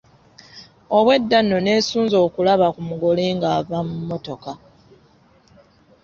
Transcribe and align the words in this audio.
Obwedda 0.97 1.37
nno 1.41 1.57
neesunze 1.61 2.17
okulaba 2.25 2.67
ku 2.75 2.81
mugole 2.89 3.23
ng'ava 3.35 3.77
mu 3.87 3.95
mmotoka. 3.99 4.53